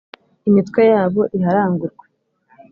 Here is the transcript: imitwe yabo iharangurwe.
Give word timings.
imitwe 0.49 0.81
yabo 0.91 1.21
iharangurwe. 1.37 2.03